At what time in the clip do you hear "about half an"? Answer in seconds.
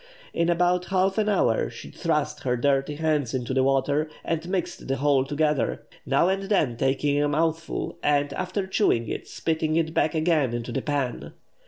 0.49-1.29